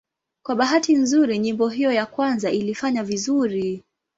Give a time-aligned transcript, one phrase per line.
[0.45, 3.83] Kwa bahati nzuri nyimbo hiyo ya kwanza ilifanya vizuri.